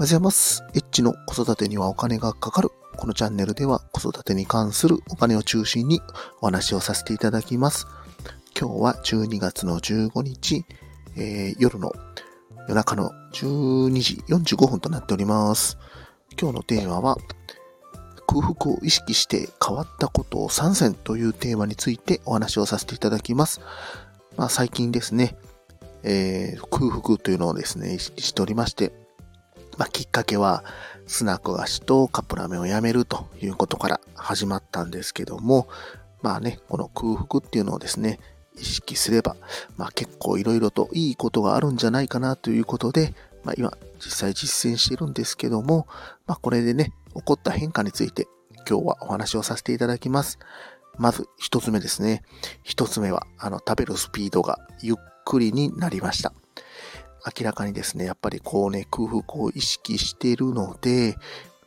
[0.00, 0.64] おはようございます。
[0.72, 2.70] エッチの子育てにはお金がかかる。
[2.96, 6.00] このチャンネルでは子育てに関するお金を中心に
[6.40, 7.86] お話をさせていただきます。
[8.58, 10.64] 今日は12月の15日、
[11.18, 11.92] えー、夜の
[12.66, 15.76] 夜中の12時45分となっております。
[16.40, 17.18] 今日のテーマは
[18.26, 23.60] 空腹を意識して変わったことを参戦というテーマについてお話をさせていただきます。
[24.38, 25.36] まあ、最近ですね、
[26.04, 28.98] えー、空腹というのをですね、意識しておりまして、
[29.80, 30.62] まあ、きっかけは、
[31.06, 35.68] スナック菓子とカップラーメンをやめるということから始まったんですけども、
[36.20, 38.20] まあね、この空腹っていうのをですね、
[38.58, 39.36] 意識すれば、
[39.78, 43.72] まあ結構いろいろといいことがあるんじゃないかなということで、まあ今
[44.04, 45.88] 実際実践してるんですけども、
[46.26, 48.28] まあこれでね、起こった変化について
[48.68, 50.38] 今日はお話をさせていただきます。
[50.98, 52.22] まず一つ目ですね。
[52.62, 56.34] 一つ目は、あの、食べるスピードがゆっくりになりました。
[57.26, 61.16] 明らかにですね、やっぱりこうね、空腹を意識しているので、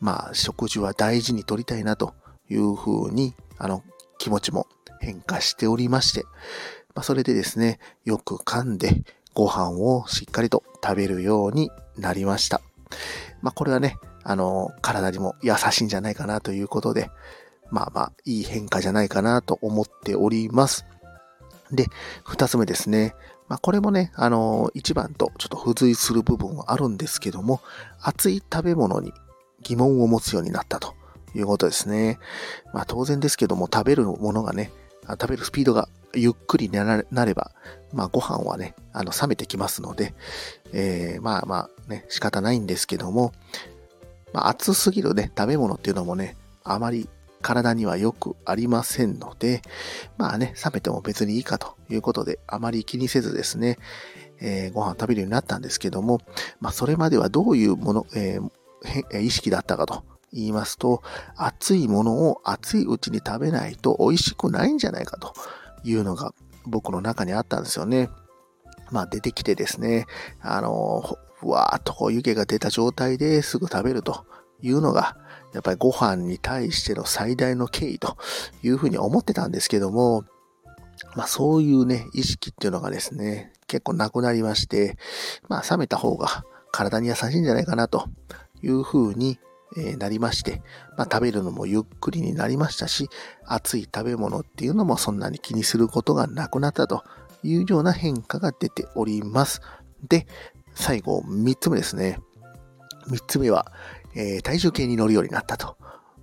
[0.00, 2.14] まあ、食事は大事にとりたいなと
[2.48, 3.82] いうふうに、あの、
[4.18, 4.66] 気持ちも
[5.00, 6.24] 変化しておりまして、
[6.94, 9.02] まあ、それでですね、よく噛んで
[9.34, 12.60] ご飯をしっかりと食べるようになりました。
[13.40, 17.10] まあ、これはね、あの、体にも優しいんじゃないかなということで、
[17.70, 20.84] まあまあ、いい変化じゃないかなと思っております。
[21.72, 21.88] で、
[22.24, 23.14] 二つ目ですね。
[23.48, 27.60] まあ、これもね、あの、一番とちょっと付随する部分はあるんですけども、
[28.00, 29.12] 熱い食べ物に
[29.62, 30.94] 疑問を持つようになったと
[31.34, 32.18] いうことですね。
[32.72, 34.70] まあ、当然ですけども、食べるものがね、
[35.08, 37.52] 食べるスピードがゆっくりになれば、
[37.92, 40.14] まあ、ご飯はね、あの、冷めてきますので、
[40.72, 43.32] えー、まあまあね、仕方ないんですけども、
[44.32, 47.08] まあ、熱すぎるね、食べ物っていうのもね、あまり
[47.42, 49.62] 体にはよくありませんので、
[50.16, 53.78] まあね、冷めても別にいいかということで、あまり気にせずですね、
[54.40, 56.20] えー、ご飯を食べるようになったんですけども、
[56.60, 61.02] まあそれまではどういうもの、えー、意識だったかと言いますと、
[61.36, 65.34] 熱いものを熱いうちに食べないと美味しくないんじゃないかと
[65.84, 66.32] いうのが
[66.66, 68.08] 僕の中にあったんですよね。
[68.90, 70.06] まあ出てきてですね、
[70.40, 74.24] あの、ふわーっとこう湯気が出た状態ですぐ食べると
[74.62, 75.16] いうのが、
[75.52, 78.16] やっぱりご飯に対しての最大の敬意と
[78.62, 80.24] いうふうに思ってたんですけども、
[81.14, 84.96] まあそういうね、意識っていうのがですね、結構なくなりまして、
[85.48, 88.06] まあ冷めた方が体に優しいんじゃないかなと
[88.62, 89.38] いうふうに
[89.98, 90.62] なりまして、
[90.96, 93.08] まあ食べるのもゆっくりになりましたし、
[93.44, 97.02] 熱い食べ物っていうのもそんなに気にすることがなくなったと
[97.42, 99.60] いうような変化が出ております。
[100.08, 100.26] で、
[100.74, 102.20] 最後3つ目ですね。
[103.08, 103.72] 3つ目は、
[104.14, 105.76] えー、体重計に乗るようになったと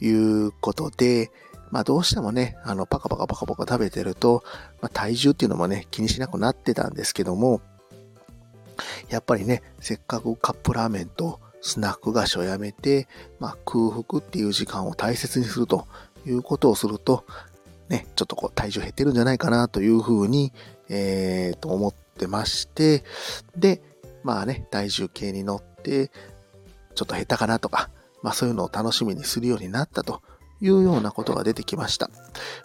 [0.00, 1.30] いうことで、
[1.70, 4.44] まあどうしてもね、あの、パカパカパカパカ食べてると、
[4.80, 7.60] まあ体重っていうのもね、気にしなくなってたんですけども、
[9.08, 13.08] やっぱりね、せっかくカップラーメンとスナック菓子をやめて、
[13.40, 15.86] まあ空腹っていう時間を大切にすると
[16.26, 17.24] いうことをすると、
[17.88, 20.52] ね、ちょっとこう体重減ってるんじゃないかなというふうに、
[20.88, 23.04] えー、と思ってまして、
[23.56, 23.82] で、
[24.22, 26.10] まあね、体重計に乗って、
[26.96, 27.90] ちょっと減ったかなとか、
[28.22, 30.22] まあそういうのを楽しみにするようになったと
[30.60, 32.10] いうようなことが出てきました。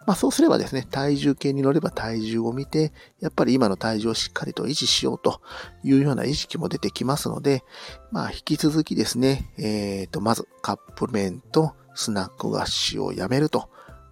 [0.08, 5.42] まあそうすればですね、体重計に乗れば体重を見て、やっぱり今の体重をしっかりと維持しようと
[5.84, 7.64] いうような意識も出てきますので、
[8.12, 13.70] まあ引き続きですね、えっ、ー、と、まずカップ麺とスナック菓子をやめると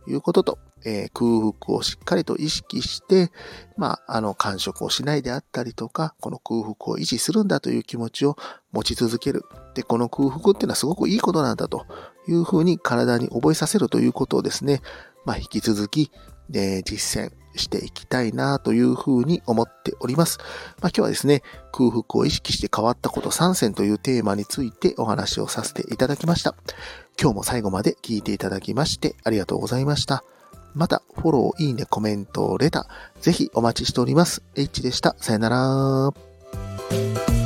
[0.08, 3.32] いうことと、えー、空腹をしっかりと意識して、
[3.78, 8.38] まあ、あの、完食をしないであったりとか、この空腹を維持するんだという気持ちを
[8.72, 9.44] 持ち続ける。
[9.74, 11.86] で、この空腹っていうのはすごくいいことなんだと
[12.28, 14.82] いうふうに体に覚えさせるということをですね、
[15.26, 16.12] まあ、引き続き、
[16.54, 20.38] えー、実践していきたいなというふうに思っております。
[20.82, 21.42] まあ、今日はですね、
[21.72, 26.56] 空腹を意識して変わったこと3選というテーマについてお話をさせていただきました。
[27.20, 30.24] 今日も最後まで聞いていただきましてありがとうございました。
[30.76, 34.44] また、フォロー、いいね、コメント、レター、ぜひお待ちしております。
[34.56, 35.16] H でした。
[35.20, 37.39] さよなら。